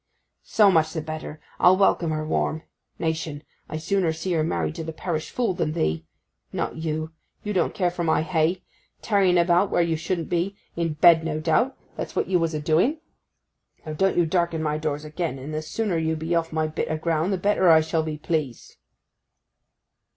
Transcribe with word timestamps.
'So 0.41 0.71
much 0.71 0.93
the 0.93 0.99
better. 1.01 1.39
I'll 1.59 1.77
welcome 1.77 2.09
her 2.09 2.25
warm. 2.25 2.63
Nation! 2.97 3.43
I'd 3.69 3.83
sooner 3.83 4.11
see 4.11 4.31
her 4.33 4.43
married 4.43 4.73
to 4.73 4.83
the 4.83 4.91
parish 4.91 5.29
fool 5.29 5.53
than 5.53 5.73
thee. 5.73 6.07
Not 6.51 6.75
you—you 6.77 7.53
don't 7.53 7.75
care 7.75 7.91
for 7.91 8.03
my 8.03 8.23
hay. 8.23 8.63
Tarrying 9.03 9.37
about 9.37 9.69
where 9.69 9.83
you 9.83 9.95
shouldn't 9.95 10.27
be, 10.27 10.55
in 10.75 10.93
bed, 10.93 11.23
no 11.23 11.39
doubt; 11.39 11.77
that's 11.97 12.15
what 12.15 12.25
you 12.27 12.39
was 12.39 12.55
a 12.55 12.59
doing. 12.59 12.99
Now, 13.85 13.93
don't 13.93 14.17
you 14.17 14.25
darken 14.25 14.63
my 14.63 14.79
doors 14.79 15.05
again, 15.05 15.37
and 15.37 15.53
the 15.53 15.61
sooner 15.61 15.99
you 15.99 16.15
be 16.15 16.33
off 16.33 16.51
my 16.51 16.65
bit 16.65 16.89
o' 16.89 16.97
ground 16.97 17.31
the 17.31 17.37
better 17.37 17.69
I 17.69 17.81
shall 17.81 18.01
be 18.01 18.17
pleased. 18.17 18.77